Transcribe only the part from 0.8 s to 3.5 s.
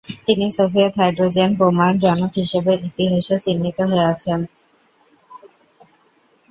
hydrogen বোমা’র জনক হিসেবে ইতিহাসে